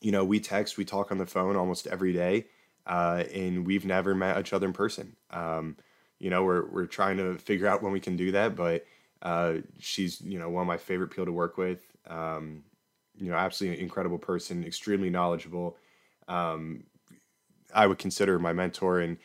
you 0.00 0.12
know, 0.12 0.24
we 0.24 0.40
text, 0.40 0.76
we 0.76 0.84
talk 0.84 1.10
on 1.10 1.18
the 1.18 1.26
phone 1.26 1.56
almost 1.56 1.86
every 1.86 2.12
day, 2.12 2.46
uh, 2.86 3.24
and 3.34 3.66
we've 3.66 3.84
never 3.84 4.14
met 4.14 4.38
each 4.38 4.52
other 4.52 4.66
in 4.66 4.72
person. 4.72 5.16
Um, 5.30 5.76
you 6.18 6.30
know, 6.30 6.44
we're 6.44 6.66
we're 6.70 6.86
trying 6.86 7.16
to 7.18 7.36
figure 7.38 7.66
out 7.66 7.82
when 7.82 7.92
we 7.92 8.00
can 8.00 8.16
do 8.16 8.32
that, 8.32 8.56
but 8.56 8.84
uh, 9.22 9.54
she's 9.78 10.20
you 10.20 10.38
know 10.38 10.48
one 10.50 10.62
of 10.62 10.68
my 10.68 10.76
favorite 10.78 11.08
people 11.10 11.26
to 11.26 11.32
work 11.32 11.56
with. 11.58 11.80
Um, 12.08 12.64
you 13.16 13.30
know, 13.30 13.36
absolutely 13.36 13.82
incredible 13.82 14.18
person, 14.18 14.64
extremely 14.64 15.10
knowledgeable. 15.10 15.76
Um, 16.28 16.84
I 17.74 17.86
would 17.86 17.98
consider 17.98 18.32
her 18.34 18.38
my 18.38 18.52
mentor, 18.52 19.00
and 19.00 19.18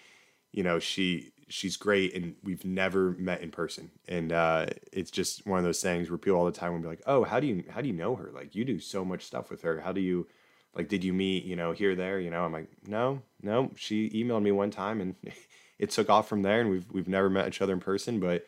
you 0.52 0.64
know, 0.64 0.80
she 0.80 1.34
she's 1.50 1.78
great, 1.78 2.16
and 2.16 2.36
we've 2.44 2.66
never 2.66 3.12
met 3.14 3.42
in 3.42 3.52
person, 3.52 3.92
and 4.08 4.32
uh, 4.34 4.68
it's 4.92 5.12
just 5.12 5.46
one 5.48 5.60
of 5.60 5.66
those 5.66 5.82
things 5.82 6.10
where 6.10 6.18
people 6.18 6.40
all 6.40 6.46
the 6.46 6.52
time 6.52 6.74
will 6.74 6.82
be 6.82 6.88
like, 6.88 7.04
"Oh, 7.08 7.24
how 7.24 7.40
do 7.40 7.48
you 7.48 7.64
how 7.70 7.82
do 7.82 7.88
you 7.88 7.94
know 7.94 8.16
her? 8.16 8.32
Like, 8.34 8.56
you 8.56 8.66
do 8.66 8.80
so 8.80 9.06
much 9.06 9.26
stuff 9.26 9.50
with 9.52 9.62
her. 9.64 9.82
How 9.82 9.92
do 9.94 10.02
you?" 10.02 10.28
Like 10.76 10.88
did 10.88 11.04
you 11.04 11.14
meet 11.14 11.44
you 11.44 11.56
know 11.56 11.72
here 11.72 11.96
there? 11.96 12.20
You 12.20 12.30
know 12.30 12.44
i'm 12.44 12.54
like 12.54 12.68
no 12.88 13.22
no. 13.42 13.72
She 13.76 14.10
emailed 14.12 14.44
me 14.44 14.52
one 14.52 14.72
time 14.72 15.02
and 15.02 15.16
it 15.80 15.92
took 15.92 16.10
off 16.10 16.28
from 16.28 16.42
there 16.42 16.62
and 16.62 16.70
we've 16.70 16.86
we've 16.92 17.08
never 17.08 17.30
met 17.30 17.48
each 17.48 17.62
other 17.62 17.74
in 17.74 17.80
person 17.80 18.20
but 18.20 18.46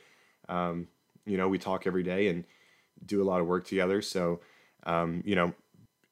um, 0.49 0.87
you 1.25 1.37
know 1.37 1.47
we 1.47 1.57
talk 1.57 1.87
every 1.87 2.03
day 2.03 2.27
and 2.27 2.45
do 3.05 3.21
a 3.21 3.25
lot 3.25 3.41
of 3.41 3.47
work 3.47 3.67
together. 3.67 4.01
So 4.01 4.41
um, 4.83 5.21
you 5.25 5.35
know 5.35 5.53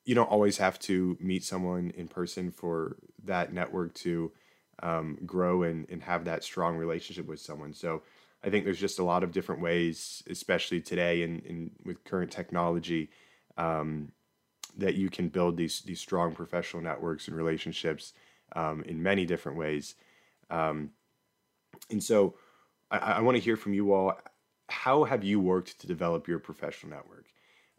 you 0.06 0.16
don't 0.16 0.30
always 0.30 0.58
have 0.58 0.80
to 0.80 1.18
meet 1.22 1.44
someone 1.44 1.92
in 1.96 2.08
person 2.10 2.52
for 2.52 2.98
that 3.24 3.54
network 3.54 3.94
to 3.94 4.32
um, 4.82 5.18
grow 5.26 5.64
and, 5.64 5.88
and 5.90 6.04
have 6.04 6.26
that 6.26 6.44
strong 6.44 6.76
relationship 6.76 7.26
with 7.26 7.40
someone. 7.40 7.74
So 7.74 8.02
i 8.46 8.50
think 8.50 8.66
there's 8.66 8.80
just 8.80 9.00
a 9.00 9.04
lot 9.04 9.24
of 9.24 9.32
different 9.32 9.62
ways 9.62 10.22
especially 10.30 10.82
today 10.82 11.24
and, 11.24 11.72
with 11.86 12.04
current 12.04 12.32
technology 12.32 13.10
um, 13.58 14.12
that 14.78 14.96
you 14.96 15.10
can 15.10 15.30
build 15.30 15.58
these 15.58 15.82
these 15.82 16.00
strong 16.00 16.34
professional 16.34 16.84
networks 16.84 17.28
and 17.28 17.38
relationships 17.38 18.14
um, 18.56 18.84
in 18.84 19.02
many 19.02 19.26
different 19.26 19.58
ways. 19.58 19.96
Um, 20.50 20.92
and 21.90 22.04
so, 22.04 22.36
I, 22.92 22.98
I 22.98 23.22
want 23.22 23.38
to 23.38 23.44
hear 23.44 23.58
from 23.58 23.74
you 23.74 23.94
all. 23.94 24.18
How 24.70 25.04
have 25.04 25.24
you 25.24 25.40
worked 25.40 25.80
to 25.82 25.88
develop 25.88 26.28
your 26.28 26.40
professional 26.40 26.96
network? 26.96 27.26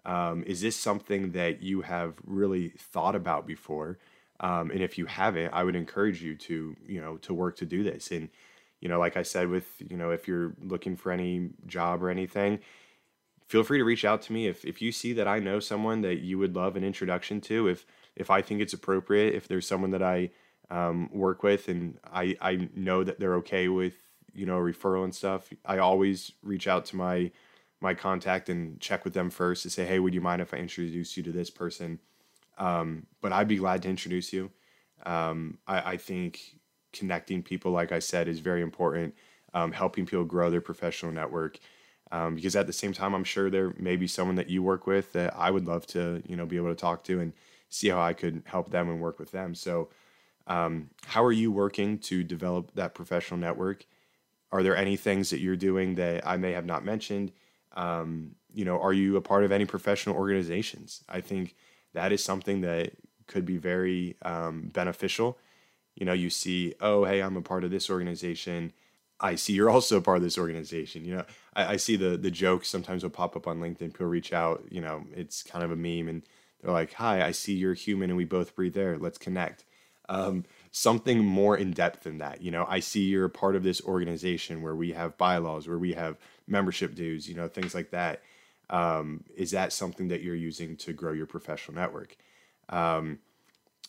Um, 0.05 0.45
is 0.47 0.61
this 0.61 0.77
something 0.77 1.33
that 1.33 1.63
you 1.63 1.81
have 1.81 2.15
really 2.25 2.71
thought 2.79 3.17
about 3.17 3.47
before? 3.47 3.99
Um, 4.41 4.71
and 4.71 4.83
if 4.83 4.99
you 4.99 5.07
haven't, 5.07 5.53
I 5.55 5.65
would 5.65 5.77
encourage 5.77 6.23
you 6.23 6.37
to 6.37 6.77
you 6.87 7.01
know 7.01 7.17
to 7.19 7.35
work 7.35 7.57
to 7.57 7.67
do 7.67 7.83
this. 7.83 8.11
And 8.11 8.29
you 8.81 8.89
know, 8.89 8.99
like 8.99 9.17
I 9.17 9.23
said, 9.23 9.49
with 9.49 9.67
you 9.79 9.97
know, 9.97 10.11
if 10.11 10.29
you're 10.29 10.55
looking 10.61 10.97
for 10.97 11.11
any 11.11 11.51
job 11.67 12.03
or 12.03 12.11
anything, 12.11 12.61
feel 13.47 13.63
free 13.63 13.79
to 13.79 13.85
reach 13.85 14.05
out 14.05 14.23
to 14.23 14.33
me 14.33 14.47
if, 14.47 14.65
if 14.65 14.81
you 14.81 14.93
see 14.93 15.13
that 15.15 15.29
I 15.29 15.39
know 15.39 15.61
someone 15.61 16.01
that 16.03 16.21
you 16.21 16.39
would 16.39 16.57
love 16.57 16.77
an 16.77 16.85
introduction 16.85 17.41
to. 17.43 17.69
If 17.69 17.87
if 18.17 18.31
I 18.31 18.43
think 18.43 18.61
it's 18.61 18.73
appropriate, 18.73 19.35
if 19.35 19.49
there's 19.49 19.67
someone 19.67 19.91
that 19.91 20.03
I 20.03 20.31
um, 20.71 21.11
work 21.13 21.43
with 21.43 21.69
and 21.69 21.99
I 22.05 22.37
I 22.41 22.69
know 22.75 23.05
that 23.05 23.21
they're 23.21 23.37
okay 23.37 23.69
with 23.69 23.95
you 24.33 24.47
know 24.47 24.59
referral 24.59 25.05
and 25.05 25.15
stuff, 25.15 25.51
I 25.65 25.79
always 25.79 26.33
reach 26.43 26.67
out 26.67 26.87
to 26.87 26.97
my 26.97 27.31
my 27.81 27.93
contact 27.95 28.49
and 28.49 28.81
check 28.81 29.05
with 29.05 29.13
them 29.13 29.31
first 29.31 29.63
to 29.63 29.71
say, 29.71 29.85
hey, 29.85 29.99
would 29.99 30.15
you 30.15 30.21
mind 30.21 30.41
if 30.41 30.55
I 30.55 30.57
introduce 30.57 31.17
you 31.17 31.23
to 31.25 31.33
this 31.33 31.51
person? 31.51 32.01
Um, 32.57 33.07
but 33.21 33.33
I'd 33.33 33.49
be 33.49 33.57
glad 33.57 33.83
to 33.83 33.91
introduce 33.91 34.33
you. 34.33 34.51
Um, 35.05 35.59
I, 35.67 35.93
I, 35.93 35.97
think 35.99 36.41
connecting 36.95 37.43
people, 37.43 37.73
like 37.73 37.93
I 37.93 37.99
said, 37.99 38.27
is 38.27 38.39
very 38.39 38.63
important. 38.63 39.15
Um, 39.53 39.73
helping 39.73 40.07
people 40.07 40.25
grow 40.25 40.51
their 40.51 40.63
professional 40.63 41.13
network 41.13 41.59
um, 42.15 42.37
because 42.37 42.55
at 42.55 42.69
the 42.69 42.73
same 42.73 42.93
time, 42.93 43.13
I'm 43.13 43.25
sure 43.25 43.51
there 43.51 43.75
may 43.77 43.97
be 43.97 44.07
someone 44.07 44.37
that 44.37 44.49
you 44.49 44.63
work 44.63 44.87
with 44.87 45.13
that 45.15 45.35
I 45.37 45.51
would 45.51 45.67
love 45.67 45.85
to, 45.89 46.23
you 46.29 46.37
know, 46.37 46.47
be 46.47 46.57
able 46.57 46.69
to 46.69 46.77
talk 46.77 47.03
to 47.05 47.19
and 47.19 47.33
see 47.71 47.89
how 47.89 48.01
I 48.01 48.13
could 48.13 48.45
help 48.47 48.71
them 48.71 48.89
and 48.89 49.01
work 49.01 49.19
with 49.19 49.33
them. 49.33 49.57
So, 49.57 49.89
um, 50.47 50.91
how 51.07 51.25
are 51.25 51.33
you 51.33 51.51
working 51.51 51.99
to 51.99 52.23
develop 52.23 52.71
that 52.77 52.95
professional 52.95 53.41
network? 53.41 53.85
Are 54.53 54.63
there 54.63 54.77
any 54.77 54.95
things 54.95 55.31
that 55.31 55.41
you're 55.41 55.57
doing 55.57 55.97
that 55.97 56.25
I 56.25 56.37
may 56.37 56.53
have 56.53 56.65
not 56.65 56.85
mentioned? 56.85 57.33
Um, 57.73 58.37
you 58.53 58.65
know, 58.65 58.81
are 58.81 58.93
you 58.93 59.17
a 59.17 59.21
part 59.21 59.43
of 59.43 59.51
any 59.51 59.65
professional 59.65 60.15
organizations? 60.15 61.03
I 61.09 61.21
think 61.21 61.57
that 61.95 62.13
is 62.13 62.23
something 62.23 62.61
that 62.61 62.93
could 63.27 63.45
be 63.45 63.57
very 63.57 64.15
um, 64.23 64.71
beneficial. 64.73 65.37
You 65.97 66.07
know, 66.07 66.13
you 66.13 66.31
see, 66.31 66.75
oh, 66.81 67.07
hey, 67.07 67.21
I'm 67.21 67.37
a 67.37 67.43
part 67.43 67.65
of 67.65 67.73
this 67.73 67.91
organization 67.91 68.73
I 69.25 69.37
see 69.37 69.55
you're 69.55 69.71
also 69.71 70.03
part 70.03 70.19
of 70.19 70.23
this 70.23 70.37
organization. 70.37 71.07
You 71.07 71.17
know, 71.17 71.25
I, 71.57 71.73
I, 71.73 71.77
see 71.77 71.97
the 71.97 72.19
the 72.19 72.31
jokes 72.31 72.69
sometimes 72.69 73.03
will 73.03 73.11
pop 73.11 73.37
up 73.37 73.47
on 73.47 73.59
LinkedIn. 73.59 73.95
People 73.95 74.07
reach 74.07 74.35
out. 74.35 74.63
You 74.71 74.83
know, 74.83 75.05
it's 75.15 75.43
kind 75.43 75.65
of 75.65 75.71
a 75.73 75.77
meme, 75.77 76.09
and 76.09 76.23
they're 76.61 76.73
like, 76.73 76.93
"Hi, 76.95 77.25
I 77.25 77.31
see 77.31 77.55
you're 77.55 77.73
human, 77.73 78.11
and 78.11 78.19
we 78.19 78.27
both 78.27 78.55
breathe 78.55 78.77
air. 78.77 78.99
Let's 78.99 79.17
connect." 79.17 79.65
Um, 80.11 80.45
something 80.71 81.25
more 81.25 81.57
in 81.57 81.71
depth 81.71 82.03
than 82.03 82.19
that. 82.19 82.43
You 82.43 82.51
know, 82.51 82.67
I 82.69 82.81
see 82.81 83.05
you're 83.05 83.25
a 83.25 83.31
part 83.31 83.57
of 83.57 83.63
this 83.63 83.81
organization 83.83 84.61
where 84.61 84.77
we 84.77 84.93
have 84.93 85.17
bylaws, 85.17 85.67
where 85.67 85.79
we 85.79 85.95
have 85.95 86.19
membership 86.47 86.95
dues. 86.95 87.27
You 87.27 87.35
know, 87.35 87.49
things 87.49 87.75
like 87.75 87.93
that. 87.93 88.21
Um, 88.69 89.25
is 89.35 89.53
that 89.53 89.73
something 89.73 90.09
that 90.09 90.23
you're 90.23 90.35
using 90.35 90.77
to 90.79 90.93
grow 90.93 91.13
your 91.13 91.27
professional 91.27 91.77
network? 91.77 92.15
Um, 92.69 93.21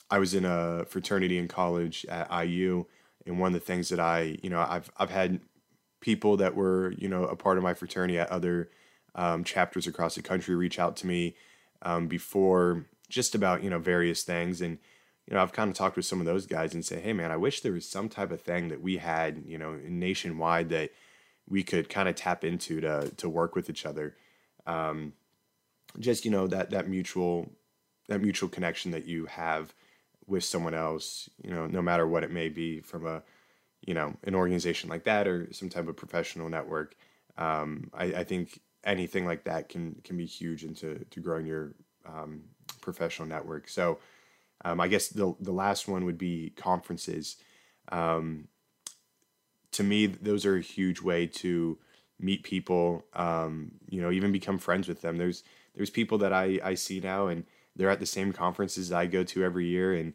I 0.09 0.19
was 0.19 0.33
in 0.33 0.45
a 0.45 0.85
fraternity 0.85 1.37
in 1.37 1.49
college 1.49 2.05
at 2.07 2.31
IU 2.31 2.85
and 3.25 3.39
one 3.39 3.53
of 3.53 3.59
the 3.59 3.65
things 3.65 3.89
that 3.89 3.99
I, 3.99 4.37
you 4.41 4.49
know, 4.49 4.59
I've 4.59 4.91
I've 4.97 5.09
had 5.09 5.39
people 5.99 6.37
that 6.37 6.55
were, 6.55 6.93
you 6.97 7.07
know, 7.07 7.23
a 7.23 7.35
part 7.35 7.57
of 7.57 7.63
my 7.63 7.73
fraternity 7.73 8.19
at 8.19 8.29
other 8.29 8.69
um, 9.15 9.43
chapters 9.43 9.87
across 9.87 10.15
the 10.15 10.21
country 10.21 10.55
reach 10.55 10.77
out 10.77 10.95
to 10.97 11.07
me 11.07 11.35
um, 11.81 12.07
before 12.07 12.85
just 13.09 13.35
about 13.35 13.63
you 13.63 13.69
know 13.69 13.79
various 13.79 14.23
things, 14.23 14.61
and 14.61 14.77
you 15.27 15.33
know 15.33 15.41
I've 15.41 15.53
kind 15.53 15.69
of 15.69 15.75
talked 15.75 15.95
with 15.95 16.05
some 16.05 16.19
of 16.19 16.25
those 16.25 16.45
guys 16.45 16.73
and 16.73 16.85
say, 16.85 16.99
hey 16.99 17.13
man, 17.13 17.31
I 17.31 17.37
wish 17.37 17.61
there 17.61 17.71
was 17.71 17.87
some 17.87 18.09
type 18.09 18.31
of 18.31 18.41
thing 18.41 18.67
that 18.69 18.81
we 18.81 18.97
had, 18.97 19.43
you 19.45 19.57
know, 19.57 19.79
nationwide 19.87 20.69
that 20.69 20.91
we 21.47 21.63
could 21.63 21.89
kind 21.89 22.09
of 22.09 22.15
tap 22.15 22.43
into 22.43 22.81
to 22.81 23.11
to 23.17 23.29
work 23.29 23.55
with 23.55 23.69
each 23.69 23.85
other. 23.85 24.15
Um, 24.67 25.13
just 25.99 26.25
you 26.25 26.31
know 26.31 26.47
that 26.47 26.71
that 26.71 26.89
mutual 26.89 27.51
that 28.07 28.21
mutual 28.21 28.49
connection 28.49 28.91
that 28.91 29.05
you 29.05 29.25
have 29.25 29.73
with 30.27 30.43
someone 30.43 30.73
else, 30.73 31.29
you 31.43 31.51
know, 31.51 31.67
no 31.67 31.81
matter 31.81 32.07
what 32.07 32.23
it 32.23 32.31
may 32.31 32.49
be 32.49 32.81
from 32.81 33.05
a, 33.05 33.21
you 33.85 33.93
know, 33.93 34.15
an 34.23 34.35
organization 34.35 34.89
like 34.89 35.03
that 35.03 35.27
or 35.27 35.47
some 35.53 35.69
type 35.69 35.87
of 35.87 35.95
professional 35.95 36.49
network. 36.49 36.95
Um, 37.37 37.91
I, 37.93 38.05
I, 38.05 38.23
think 38.23 38.61
anything 38.83 39.25
like 39.25 39.43
that 39.43 39.67
can 39.67 39.95
can 40.03 40.15
be 40.15 40.25
huge 40.25 40.63
into 40.63 41.05
to 41.09 41.19
growing 41.19 41.45
your 41.45 41.75
um, 42.05 42.43
professional 42.81 43.27
network. 43.27 43.67
So 43.67 43.99
um, 44.63 44.79
I 44.79 44.87
guess 44.87 45.09
the 45.09 45.35
the 45.39 45.51
last 45.51 45.87
one 45.87 46.05
would 46.05 46.17
be 46.17 46.53
conferences. 46.55 47.35
Um, 47.91 48.47
to 49.71 49.83
me, 49.83 50.05
those 50.05 50.45
are 50.45 50.55
a 50.55 50.61
huge 50.61 51.01
way 51.01 51.27
to 51.27 51.77
meet 52.19 52.43
people. 52.43 53.05
Um, 53.13 53.73
you 53.89 54.01
know, 54.01 54.11
even 54.11 54.31
become 54.31 54.57
friends 54.57 54.87
with 54.87 55.01
them. 55.01 55.17
There's 55.17 55.43
there's 55.75 55.89
people 55.89 56.17
that 56.19 56.31
I 56.31 56.59
I 56.63 56.73
see 56.75 56.99
now 56.99 57.27
and 57.27 57.43
they're 57.75 57.89
at 57.89 57.99
the 57.99 58.05
same 58.05 58.31
conferences 58.31 58.91
I 58.91 59.05
go 59.05 59.23
to 59.23 59.43
every 59.43 59.67
year, 59.67 59.93
and 59.93 60.13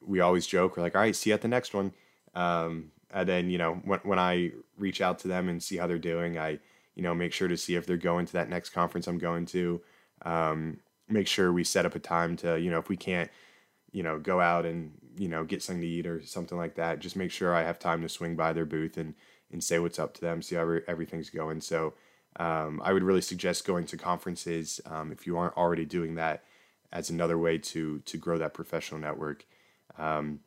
we 0.00 0.20
always 0.20 0.46
joke. 0.46 0.76
We're 0.76 0.82
like, 0.82 0.94
all 0.94 1.02
right, 1.02 1.16
see 1.16 1.30
you 1.30 1.34
at 1.34 1.42
the 1.42 1.48
next 1.48 1.74
one. 1.74 1.92
Um, 2.34 2.92
and 3.10 3.28
then 3.28 3.50
you 3.50 3.58
know 3.58 3.74
when 3.84 4.00
when 4.00 4.18
I 4.18 4.52
reach 4.76 5.00
out 5.00 5.18
to 5.20 5.28
them 5.28 5.48
and 5.48 5.62
see 5.62 5.76
how 5.76 5.86
they're 5.86 5.98
doing, 5.98 6.38
I 6.38 6.58
you 6.94 7.02
know 7.02 7.14
make 7.14 7.32
sure 7.32 7.48
to 7.48 7.56
see 7.56 7.74
if 7.74 7.86
they're 7.86 7.96
going 7.96 8.26
to 8.26 8.32
that 8.34 8.48
next 8.48 8.70
conference 8.70 9.06
I'm 9.06 9.18
going 9.18 9.46
to. 9.46 9.80
Um, 10.22 10.80
make 11.08 11.26
sure 11.26 11.52
we 11.52 11.64
set 11.64 11.86
up 11.86 11.94
a 11.94 11.98
time 11.98 12.36
to 12.36 12.60
you 12.60 12.70
know 12.70 12.78
if 12.78 12.88
we 12.88 12.96
can't 12.96 13.30
you 13.92 14.02
know 14.02 14.18
go 14.18 14.40
out 14.40 14.66
and 14.66 14.92
you 15.16 15.28
know 15.28 15.44
get 15.44 15.62
something 15.62 15.80
to 15.80 15.86
eat 15.86 16.06
or 16.06 16.22
something 16.22 16.58
like 16.58 16.74
that, 16.74 16.98
just 16.98 17.16
make 17.16 17.30
sure 17.30 17.54
I 17.54 17.62
have 17.62 17.78
time 17.78 18.02
to 18.02 18.08
swing 18.08 18.36
by 18.36 18.52
their 18.52 18.66
booth 18.66 18.96
and 18.96 19.14
and 19.50 19.64
say 19.64 19.78
what's 19.78 19.98
up 19.98 20.12
to 20.14 20.20
them, 20.20 20.42
see 20.42 20.56
how 20.56 20.78
everything's 20.86 21.30
going. 21.30 21.62
So 21.62 21.94
um, 22.36 22.82
I 22.84 22.92
would 22.92 23.02
really 23.02 23.22
suggest 23.22 23.66
going 23.66 23.86
to 23.86 23.96
conferences 23.96 24.78
um, 24.84 25.10
if 25.10 25.26
you 25.26 25.38
aren't 25.38 25.56
already 25.56 25.86
doing 25.86 26.16
that 26.16 26.44
as 26.92 27.10
another 27.10 27.38
way 27.38 27.58
to 27.58 28.00
to 28.00 28.16
grow 28.16 28.38
that 28.38 28.54
professional 28.54 29.00
network. 29.00 29.44
Um, 29.96 30.40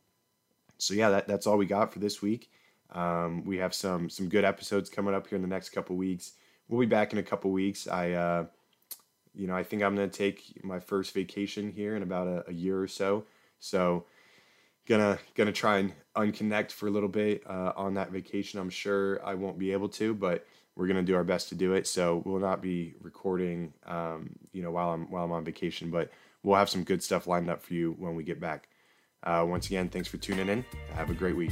so 0.77 0.93
yeah, 0.93 1.09
that, 1.09 1.27
that's 1.27 1.45
all 1.45 1.57
we 1.57 1.65
got 1.65 1.93
for 1.93 1.99
this 1.99 2.21
week. 2.21 2.49
Um, 2.91 3.45
we 3.45 3.57
have 3.57 3.73
some 3.73 4.09
some 4.09 4.29
good 4.29 4.43
episodes 4.43 4.89
coming 4.89 5.13
up 5.13 5.27
here 5.27 5.35
in 5.35 5.41
the 5.41 5.47
next 5.47 5.69
couple 5.69 5.95
weeks. 5.95 6.33
We'll 6.67 6.79
be 6.79 6.85
back 6.85 7.13
in 7.13 7.19
a 7.19 7.23
couple 7.23 7.51
weeks. 7.51 7.87
I 7.87 8.11
uh, 8.11 8.45
you 9.33 9.47
know 9.47 9.55
I 9.55 9.63
think 9.63 9.83
I'm 9.83 9.95
gonna 9.95 10.07
take 10.07 10.63
my 10.63 10.79
first 10.79 11.13
vacation 11.13 11.71
here 11.71 11.95
in 11.95 12.03
about 12.03 12.27
a, 12.27 12.49
a 12.49 12.53
year 12.53 12.81
or 12.81 12.87
so. 12.87 13.25
So 13.59 14.05
gonna 14.87 15.19
gonna 15.35 15.51
try 15.51 15.77
and 15.77 15.93
unconnect 16.15 16.71
for 16.71 16.87
a 16.87 16.91
little 16.91 17.09
bit 17.09 17.43
uh, 17.47 17.73
on 17.75 17.93
that 17.93 18.11
vacation. 18.11 18.59
I'm 18.59 18.69
sure 18.69 19.25
I 19.25 19.35
won't 19.35 19.59
be 19.59 19.71
able 19.71 19.89
to, 19.89 20.13
but 20.13 20.45
we're 20.75 20.87
gonna 20.87 21.03
do 21.03 21.15
our 21.15 21.23
best 21.23 21.49
to 21.49 21.55
do 21.55 21.73
it. 21.73 21.87
So 21.87 22.21
we'll 22.25 22.39
not 22.39 22.61
be 22.61 22.95
recording, 23.01 23.73
um, 23.85 24.35
you 24.53 24.61
know, 24.61 24.71
while 24.71 24.91
I'm 24.91 25.09
while 25.11 25.25
I'm 25.25 25.31
on 25.31 25.43
vacation, 25.43 25.89
but 25.89 26.11
we'll 26.43 26.57
have 26.57 26.69
some 26.69 26.83
good 26.83 27.03
stuff 27.03 27.27
lined 27.27 27.49
up 27.49 27.61
for 27.61 27.73
you 27.73 27.95
when 27.99 28.15
we 28.15 28.23
get 28.23 28.39
back. 28.39 28.67
Uh, 29.23 29.45
once 29.47 29.67
again, 29.67 29.89
thanks 29.89 30.07
for 30.07 30.17
tuning 30.17 30.49
in. 30.49 30.65
Have 30.95 31.09
a 31.09 31.13
great 31.13 31.35
week. 31.35 31.51